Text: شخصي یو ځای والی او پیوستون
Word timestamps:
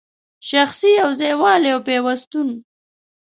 شخصي 0.49 0.89
یو 1.01 1.09
ځای 1.19 1.33
والی 1.41 1.69
او 1.73 1.79
پیوستون 1.87 2.47